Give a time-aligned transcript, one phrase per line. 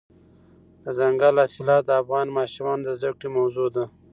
[0.83, 3.83] دځنګل حاصلات د افغان ماشومانو د زده کړې موضوع ده.